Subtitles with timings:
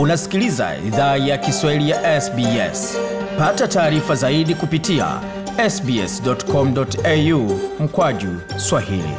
[0.00, 2.96] Unasikiliza idhaa ya Kiswahili ya SBS.
[3.38, 5.20] Pata taarifa zaidi kupitia
[5.70, 9.14] sbs.com.au mkwaju Swahili.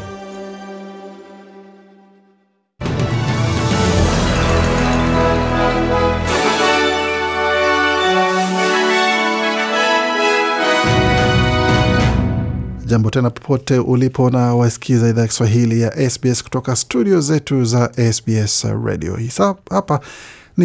[12.86, 17.92] Jambo tena popote ulipo na wasikiza idhaa ya Kiswahili ya SBS kutoka studio zetu za
[18.14, 19.16] SBS Radio.
[19.16, 20.00] Hisa hapa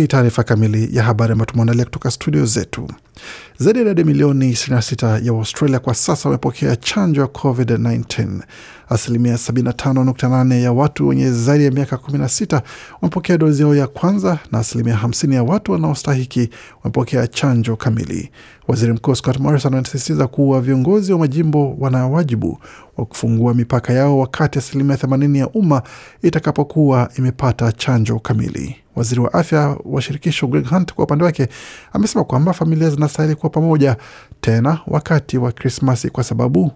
[0.01, 2.89] ni taarifa kamili ya habari ambayo tumeandalia kutoka studio zetu.
[3.59, 8.41] Zaidi ya idadi milioni 26 ya Waustralia kwa sasa wamepokea chanjo ya COVID-19.
[8.89, 12.61] Asilimia 75.8 ya watu wenye zaidi ya miaka 16
[13.03, 16.51] wamepokea dozi yao ya kwanza na asilimia 50 ya watu wanaostahiki
[16.85, 18.31] wamepokea chanjo kamili.
[18.69, 22.59] Waziri Mkuu Scott Morrison anasisitiza kuwa viongozi wa majimbo wana wajibu
[22.97, 25.83] wa kufungua mipaka yao wakati asilimia 80 ya umma
[26.23, 28.77] itakapokuwa imepata chanjo kamili.
[28.97, 31.49] Waziri wa afya wa shirikisho Greg Hunt kwa upande wake
[31.93, 33.97] amesema kwamba familia zinastahili kuwa pamoja
[34.41, 36.73] tena wakati wa Krismasi kwa sababu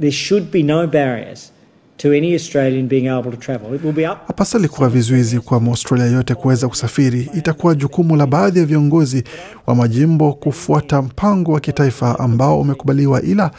[0.00, 1.52] There should be no barriers
[1.96, 3.74] to any Australian being able to travel.
[3.74, 7.30] It will be up hapasali kuwa vizuizi kwa Mwaustralia yote kuweza kusafiri.
[7.34, 9.24] Itakuwa jukumu la baadhi ya viongozi
[9.66, 13.50] wa majimbo kufuata mpango wa kitaifa ambao umekubaliwa, ila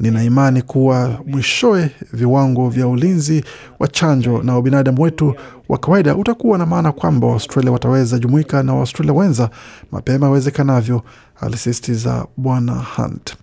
[0.00, 3.44] nina imani kuwa mwishowe viwango vya ulinzi
[3.78, 5.34] wa chanjo na ubinadamu wetu
[5.68, 9.50] wa kawaida utakuwa na maana kwamba Waustralia wataweza jumuika na Waustralia wenza
[9.92, 11.02] mapema iwezekanavyo,
[11.40, 13.36] alisisitiza Bwana Hunt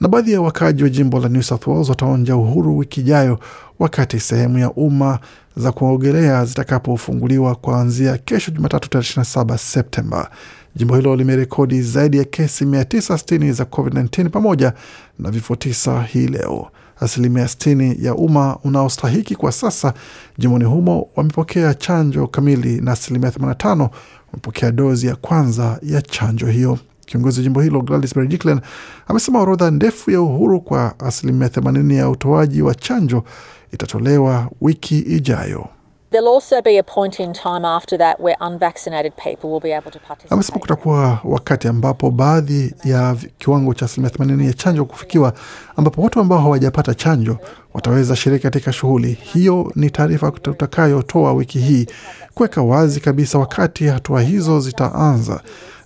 [0.00, 3.38] na baadhi ya wakaaji wa jimbo la New South Wales wataonja uhuru wiki ijayo
[3.78, 5.18] wakati sehemu ya umma
[5.56, 10.30] za kuogelea zitakapofunguliwa kuanzia kesho Jumatatu tarehe 27 Septemba.
[10.76, 14.72] Jimbo hilo limerekodi zaidi ya kesi 960 za COVID-19 pamoja
[15.18, 16.68] na vifo tisa hii leo.
[17.00, 19.94] Asilimia 60 ya umma unaostahiki kwa sasa
[20.38, 23.88] jimboni humo wamepokea chanjo kamili na asilimia 85
[24.32, 26.78] wamepokea dozi ya kwanza ya chanjo hiyo.
[27.06, 28.60] Kiongozi wa jimbo hilo Gladys Berejiklian
[29.06, 33.24] amesema orodha ndefu ya uhuru kwa asilimia 80 ya utoaji wa chanjo
[33.72, 35.68] itatolewa wiki ijayo.
[36.14, 39.90] There'll also be a point in time after that where unvaccinated people will be able
[39.90, 39.98] to
[40.30, 45.32] Amesema kutakuwa wakati ambapo baadhi ya kiwango cha asilimia 80 ya chanjo kufikiwa,
[45.76, 47.38] ambapo watu ambao hawajapata chanjo
[47.74, 49.72] wataweza shiriki katika shughuli hiyo.
[49.74, 51.86] Ni taarifa tutakayotoa wiki hii
[52.34, 55.40] kuweka wazi kabisa wakati hatua hizo zitaanza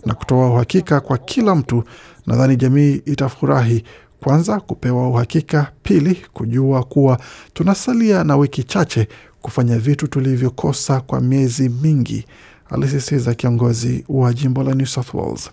[0.07, 1.85] na kutoa uhakika kwa kila mtu.
[2.27, 3.85] Nadhani jamii itafurahi
[4.25, 7.19] kwanza kupewa uhakika, pili kujua kuwa
[7.55, 9.09] tunasalia na wiki chache
[9.43, 12.27] kufanya vitu tulivyokosa kwa miezi mingi,
[12.71, 15.51] alisisitiza kiongozi wa jimbo la New South Wales.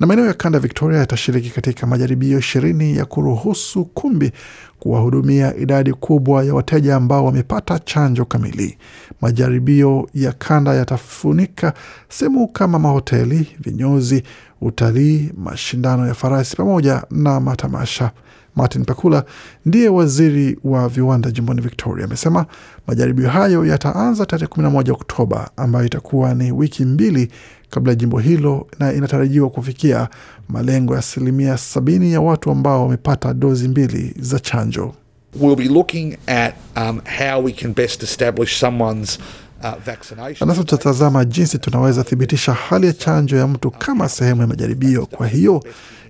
[0.00, 4.32] Na maeneo ya kanda Victoria yatashiriki katika majaribio ishirini ya kuruhusu kumbi
[4.78, 8.78] kuwahudumia idadi kubwa ya wateja ambao wamepata chanjo kamili.
[9.20, 11.74] Majaribio ya kanda yatafunika
[12.08, 14.22] sehemu kama mahoteli, vinyozi,
[14.60, 18.10] utalii, mashindano ya farasi pamoja na matamasha.
[18.56, 19.24] Martin Pakula
[19.66, 22.46] ndiye waziri wa viwanda jimboni Victoria amesema
[22.86, 27.28] majaribio hayo yataanza tarehe 11 Oktoba, ambayo itakuwa ni wiki mbili
[27.70, 30.08] kabla ya jimbo hilo, na inatarajiwa kufikia
[30.48, 34.94] malengo ya asilimia sabini ya watu ambao wamepata dozi mbili za chanjo.
[35.40, 39.18] We'll be looking at um, how we can best establish someone's
[39.64, 40.54] uh, vaccination.
[40.54, 45.06] Tutatazama jinsi tunaweza thibitisha hali ya chanjo ya mtu kama sehemu ya majaribio.
[45.06, 45.64] Kwa hiyo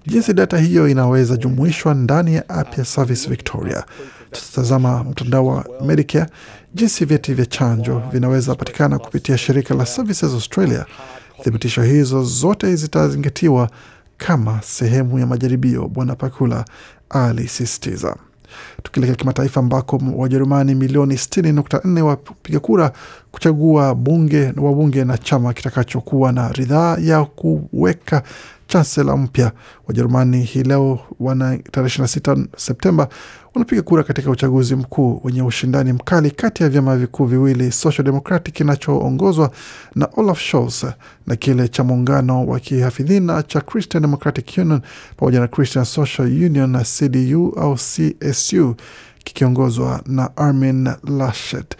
[0.06, 3.84] jinsi data hiyo inaweza jumuishwa ndani ya app ya Service Victoria.
[4.30, 6.26] Tutatazama mtandao wa Medicare,
[6.74, 10.86] jinsi vyeti vya chanjo vinaweza patikana kupitia shirika la Services Australia.
[11.42, 13.70] Thibitisho hizo zote zitazingatiwa
[14.16, 16.64] kama sehemu ya majaribio, Bwana Pakula
[17.10, 18.16] alisisitiza.
[18.84, 22.92] Tukielekea kimataifa ambako Wajerumani milioni 60.4 wapiga kura
[23.32, 28.22] kuchagua bunge wabunge na chama kitakachokuwa na ridhaa ya kuweka
[28.66, 29.52] chansela mpya.
[29.88, 33.08] Wajerumani hii leo wana tarehe 26 Septemba
[33.54, 38.54] wanapiga kura katika uchaguzi mkuu wenye ushindani mkali kati ya vyama vikuu viwili Social Democratic
[38.54, 39.50] kinachoongozwa
[39.94, 40.84] na Olaf Scholz
[41.26, 44.80] na kile cha muungano wa kihafidhina cha Christian Democratic Union
[45.16, 48.73] pamoja na Christian Social Union na CDU au CSU
[49.24, 50.88] kikiongozwa na Armin
[51.18, 51.76] Laschet.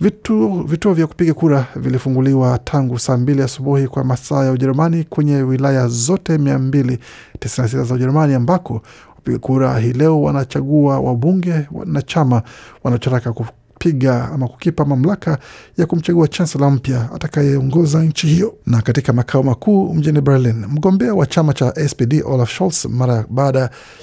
[0.00, 5.36] Vituo, vituo vya kupiga kura vilifunguliwa tangu saa mbili asubuhi kwa masaa ya Ujerumani kwenye
[5.36, 8.82] wilaya zote 296 za Ujerumani ambako
[9.16, 11.54] wapiga kura hii leo wanachagua wabunge
[11.84, 12.42] na chama
[12.84, 15.38] wanachotaka kupiga ama kukipa mamlaka
[15.78, 18.54] ya kumchagua chansela mpya atakayeongoza nchi hiyo.
[18.66, 23.60] Na katika makao makuu mjini Berlin, mgombea wa chama cha SPD Olaf Scholz mara baada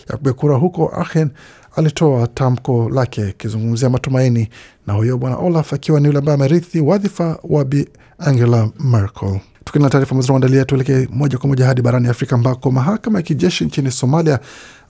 [0.09, 1.29] ya kupiga kura huko Aachen
[1.75, 4.49] alitoa tamko lake akizungumzia matumaini,
[4.87, 7.87] na huyo bwana Olaf akiwa ni yule ambaye amerithi wadhifa wa Bi
[8.19, 9.39] Angela Merkel.
[9.65, 13.65] Tukiwa na taarifa tunaandalia, tuelekee moja kwa moja hadi barani Afrika ambako mahakama ya kijeshi
[13.65, 14.39] nchini Somalia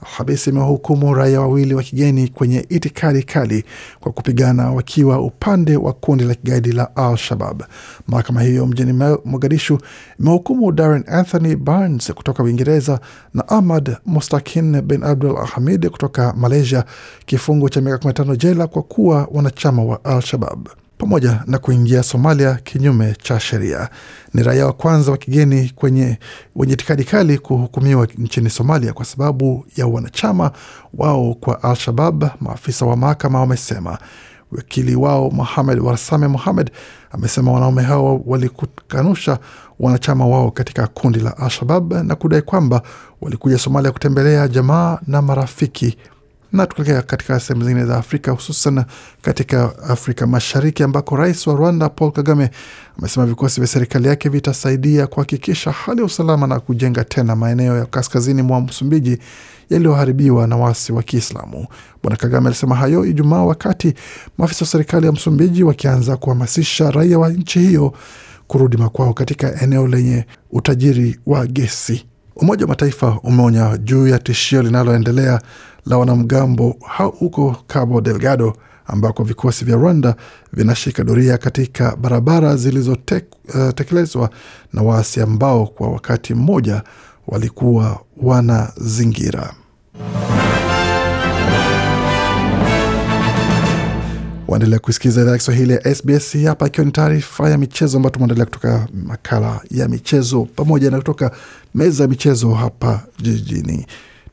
[0.02, 3.64] Alhamisi imewahukumu raia wawili wa kigeni kwenye itikadi kali
[4.00, 7.62] kwa kupigana wakiwa upande wa kundi la kigaidi la Al Shabab.
[8.08, 8.92] Mahakama hiyo mjini
[9.24, 9.78] Mogadishu
[10.20, 13.00] imehukumu Darren Anthony Barnes kutoka Uingereza
[13.34, 16.84] na Ahmad Mustakin bin Abdul Hamid kutoka Malaysia
[17.26, 20.68] kifungo cha miaka 15 jela kwa kuwa wanachama wa Al Shabab
[21.04, 23.88] pamoja na kuingia Somalia kinyume cha sheria.
[24.34, 26.18] Ni raia wa kwanza wa kigeni kwenye
[26.56, 30.50] wenye itikadi kali kuhukumiwa nchini Somalia kwa sababu ya wanachama
[30.94, 33.98] wao kwa Al-Shabab, maafisa wa mahakama wamesema.
[34.52, 36.70] Wakili wao Mohamed Warsame Mohamed
[37.10, 39.38] amesema wanaume hao walikukanusha
[39.80, 42.82] wanachama wao katika kundi la Al-Shabab na kudai kwamba
[43.20, 45.96] walikuja Somalia kutembelea jamaa na marafiki
[46.54, 48.84] na tukielekea katika sehemu zingine za Afrika hususan
[49.22, 52.50] katika Afrika Mashariki ambako rais wa Rwanda Paul Kagame
[52.98, 57.86] amesema vikosi vya serikali yake vitasaidia kuhakikisha hali ya usalama na kujenga tena maeneo ya
[57.86, 59.18] kaskazini mwa Msumbiji
[59.70, 61.66] yaliyoharibiwa na waasi wa Kiislamu.
[62.02, 63.94] Bwana Kagame alisema hayo Ijumaa wakati
[64.38, 67.92] maafisa wa serikali ya Msumbiji wakianza kuhamasisha raia wa nchi hiyo
[68.46, 72.06] kurudi makwao katika eneo lenye utajiri wa gesi.
[72.36, 75.40] Umoja wa Mataifa umeonya juu ya tishio linaloendelea
[75.86, 76.76] la wanamgambo
[77.18, 80.16] huko Cabo Delgado ambako vikosi vya Rwanda
[80.52, 84.28] vinashika doria katika barabara zilizotekelezwa uh,
[84.72, 86.82] na waasi ambao kwa wakati mmoja
[87.26, 89.54] walikuwa wanazingira.
[94.48, 98.44] Waendelea kusikiliza idhaa ya Kiswahili ya SBS hapa, ikiwa ni taarifa ya michezo ambayo tumeandalia
[98.44, 101.30] kutoka makala ya michezo pamoja na kutoka
[101.74, 103.86] meza ya michezo hapa jijini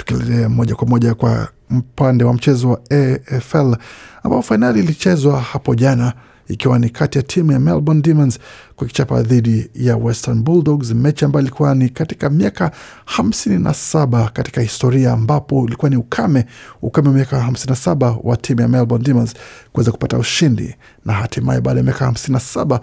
[0.05, 3.75] tukielekea moja kwa moja kwa upande wa mchezo wa AFL
[4.23, 6.13] ambao fainali ilichezwa hapo jana
[6.47, 8.39] ikiwa ni kati ya timu ya Melbourne Demons
[8.75, 12.71] kwa kichapa dhidi ya Western Bulldogs, mechi ambayo ilikuwa ni katika miaka
[13.05, 16.45] hamsini na saba katika historia, ambapo ilikuwa ni ukame
[16.81, 19.33] ukame wa miaka hamsini na saba wa timu ya Melbourne Demons
[19.73, 20.75] kuweza kupata ushindi,
[21.05, 22.81] na hatimaye baada ya miaka hamsini na saba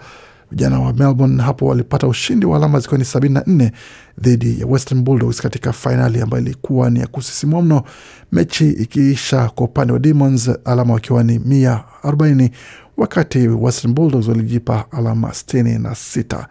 [0.51, 3.71] vijana wa Melbourne hapo walipata ushindi wa alama zikiwa ni sabini na nne
[4.21, 7.83] dhidi ya Western Bulldogs katika fainali ambayo ilikuwa ni ya kusisimua mno,
[8.31, 12.51] mechi ikiisha kwa upande wa Demons alama wakiwa ni mia arobaini
[12.97, 16.47] wakati Western Bulldogs walijipa alama sitini na sita.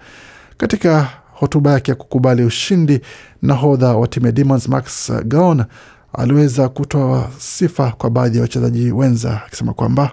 [0.56, 3.00] Katika hotuba yake ya kukubali ushindi,
[3.42, 5.64] nahodha wa timu ya Demons Max Gawn
[6.12, 10.12] aliweza kutoa sifa kwa baadhi ya wachezaji wenza akisema kwamba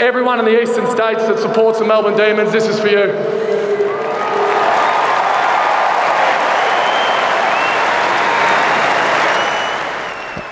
[0.00, 3.06] Everyone in the eastern states that supports the Melbourne Demons, this is for you.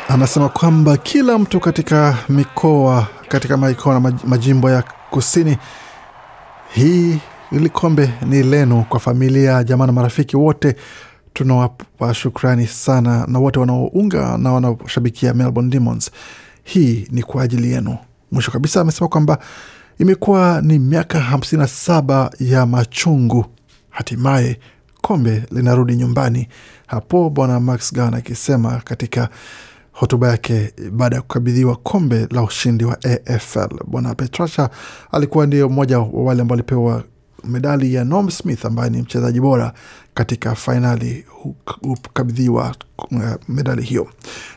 [0.09, 5.59] anasema kwamba kila mtu katika mikoa katika mikoa na majimbo ya kusini,
[6.75, 7.19] hii
[7.53, 10.77] ili kombe ni lenu, kwa familia, jamaa na marafiki wote
[11.33, 16.11] tunawapa shukrani sana, na wote wanaounga na wanaoshabikia Melbourne Demons,
[16.65, 17.99] hii ni kwa ajili yenu.
[18.33, 19.39] Mwisho kabisa amesema kwamba
[19.99, 23.47] imekuwa ni miaka hamsini na saba ya machungu,
[23.91, 24.59] hatimaye
[25.03, 26.49] kombe linarudi nyumbani.
[26.87, 29.29] Hapo bwana Max Gan akisema katika
[29.93, 33.69] hotuba yake baada ya kukabidhiwa kombe la ushindi wa AFL.
[33.87, 34.71] Bwana Petrasha
[35.13, 37.05] alikuwa ndio mmoja wa wale ambao walipewa
[37.45, 39.73] medali ya Norm Smith ambaye ni mchezaji bora
[40.15, 41.25] katika fainali
[41.83, 44.09] hukabidhiwa uh, medali hiyo.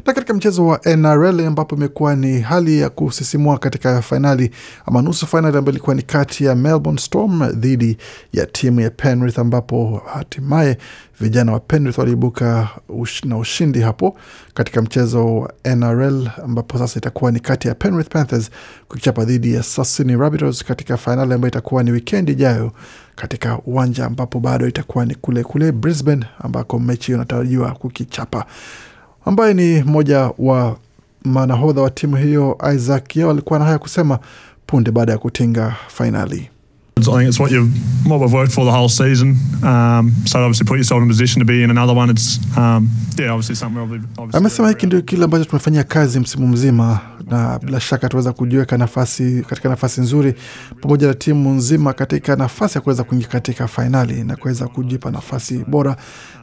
[0.05, 4.51] Na katika mchezo wa NRL ambapo imekuwa ni hali ya kusisimua katika fainali
[4.85, 7.97] ama nusu fainali ambayo ilikuwa ni kati ya Melbourne Storm dhidi
[8.33, 10.77] ya timu ya Penrith, ambapo hatimaye
[11.21, 14.17] vijana wa Penrith waliibuka ush, na ushindi hapo
[14.53, 18.49] katika mchezo wa NRL ambapo sasa itakuwa ni kati ya Penrith Panthers
[18.87, 22.71] kukichapa dhidi ya Sydney Rabbitohs katika fainali ambayo itakuwa ni wikendi ijayo
[23.15, 28.45] katika uwanja ambapo bado itakuwa ni kule kule Brisbane ambako mechi hiyo inatarajiwa kukichapa,
[29.25, 30.77] ambaye ni mmoja wa
[31.23, 34.19] manahodha wa timu hiyo Isaac Yeo alikuwa na haya kusema
[34.67, 36.49] punde baada ya kutinga fainali.
[37.07, 37.71] I think it's what you've
[38.05, 39.37] what we've worked for the whole season.
[39.63, 42.09] Um, so obviously put yourself in a position to be in another one.
[42.09, 43.81] It's um, yeah, obviously something
[44.17, 48.77] obviously Amesema hiki ndio kile ambacho tumefanyia kazi msimu mzima, na bila shaka tuweza kujiweka
[48.77, 50.33] nafasi katika nafasi nzuri
[50.81, 55.57] pamoja na timu nzima katika nafasi ya kuweza kuingia katika fainali na kuweza kujipa nafasi
[55.67, 55.95] bora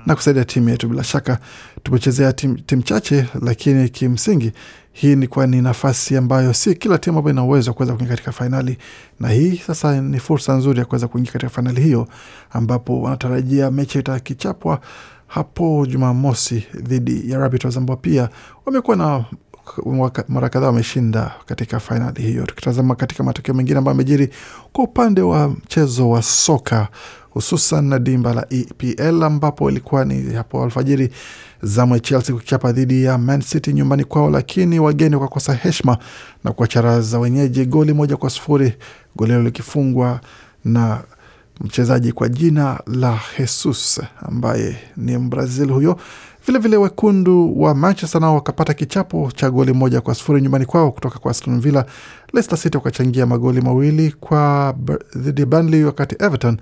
[0.07, 0.89] na kusaidia timu yetu.
[0.89, 1.39] Bila shaka
[1.83, 4.53] tumechezea timu tim chache, lakini kimsingi
[5.01, 8.11] hii ni kwa ni nafasi ambayo si kila timu ambayo ina uwezo wa kuweza kuingia
[8.17, 8.79] katika fainali,
[9.21, 12.09] na hii sasa ni fursa nzuri ya kuweza kuingia katika fainali hiyo,
[12.51, 14.81] ambapo wanatarajia mechi itakichapwa
[15.27, 18.29] hapo Jumamosi dhidi ya Rabbitohs ambao pia
[18.67, 19.25] wamekuwa na
[20.29, 22.47] mara kadhaa wameshinda katika fainali hiyo.
[22.47, 24.31] Tukitazama katika matokeo mengine ambayo amejiri
[24.73, 26.89] kwa upande wa mchezo wa soka
[27.31, 31.11] hususan na dimba la EPL ambapo ilikuwa ni hapo alfajiri
[31.63, 35.99] zamu ya Chelsea kukichapa dhidi ya Man City nyumbani kwao, lakini wageni wakakosa heshima
[36.45, 38.75] na kuwacharaza wenyeji goli moja kwa sufuri,
[39.17, 40.21] goli hilo likifungwa
[40.65, 41.01] na
[41.61, 46.01] mchezaji kwa jina la Jesus ambaye ni Mbrazil huyo.
[46.49, 51.19] Vilevile wekundu wa Manchester nao wakapata kichapo cha goli moja kwa sufuri nyumbani kwao kutoka
[51.19, 51.85] kwa Aston Villa.
[52.33, 54.75] Leicester City wakachangia magoli mawili kwa
[55.17, 56.57] dhidi ya Burnley, wakati Everton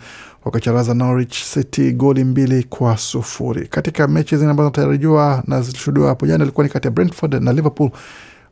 [0.44, 3.68] wakacharaza Norwich City goli mbili kwa sufuri.
[3.68, 7.52] Katika mechi zingine ambazo natarajiwa na zilishuhudiwa hapo jana ilikuwa ni kati ya Brentford na
[7.52, 7.90] Liverpool.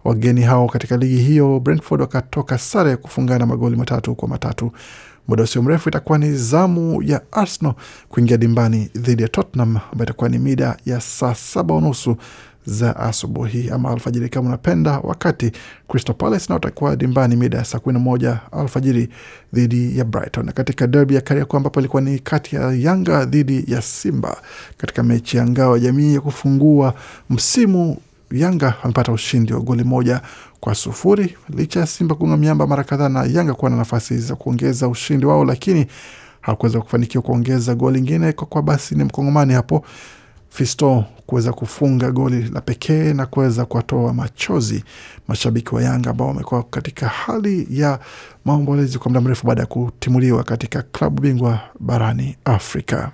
[0.04, 4.72] Wageni hao katika ligi hiyo Brentford wakatoka sare kufungana magoli matatu kwa matatu.
[5.28, 7.74] Muda usio mrefu itakuwa ni zamu ya Arsenal
[8.08, 12.16] kuingia dimbani dhidi ya Tottenham ambayo itakuwa ni mida ya saa saba unusu
[12.66, 15.52] za asubuhi ama alfajiri kama unapenda, wakati
[15.88, 19.08] Crystal Palace nao itakuwa dimbani mida ya saa kumi na moja alfajiri
[19.52, 20.52] dhidi ya Brighton.
[20.52, 24.36] Katika derby ya Kariakoo ambapo ilikuwa ni kati ya Yanga dhidi ya Simba
[24.76, 26.94] katika mechi ya ngao ya jamii ya kufungua
[27.30, 27.96] msimu
[28.30, 30.20] Yanga amepata ushindi wa goli moja
[30.64, 34.34] kwa sufuri licha ya Simba kuunga miamba mara kadhaa na Yanga kuwa na nafasi za
[34.36, 35.86] kuongeza ushindi wao, lakini
[36.40, 39.84] hakuweza kufanikiwa kuongeza goli ingine kwa kwa basi ni mkongomani hapo
[40.48, 44.84] Fisto kuweza kufunga goli la pekee na kuweza kuwatoa machozi
[45.28, 47.98] mashabiki wa Yanga ambao wamekuwa katika hali ya
[48.44, 53.12] maombolezi kwa muda mrefu baada ya kutimuliwa katika klabu bingwa barani Afrika.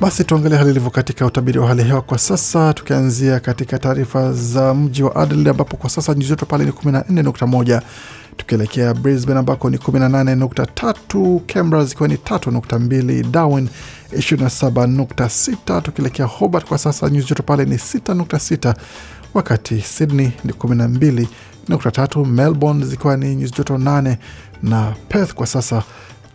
[0.00, 4.74] Basi tuangalie hali ilivyo katika utabiri wa hali hewa kwa sasa, tukianzia katika taarifa za
[4.74, 7.80] mji wa Adelaide ambapo kwa sasa nyuzi joto pale ni 14.1,
[8.36, 13.68] tukielekea Brisbane ambako ni 18.3, Canberra zikiwa ni 3.2, Darwin
[14.12, 18.74] 27.6, tukielekea Hobart kwa sasa nyuzi joto pale ni 6.6,
[19.34, 24.16] wakati Sydney ni 12.3, Melbourne zikiwa ni nyuzi joto 8
[24.62, 25.82] na Perth kwa sasa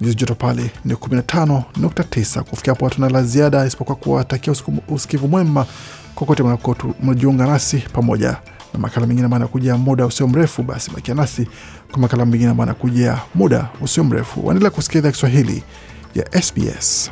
[0.01, 2.41] nyuzi joto pale ni 15.9.
[2.41, 4.53] Kufikia hapo hatuna la ziada isipokuwa kuwatakia
[4.87, 5.65] usikivu mwema
[6.15, 6.43] kokote
[7.01, 8.37] mnajiunga nasi pamoja
[8.73, 10.63] na makala mengine ambayo anakuja muda usio mrefu.
[10.63, 11.47] Basi bakia nasi
[11.91, 14.45] kwa makala mengine ambayo anakuja muda usio mrefu.
[14.47, 15.63] Waendelea kusikia Kiswahili
[16.15, 17.11] ya SBS.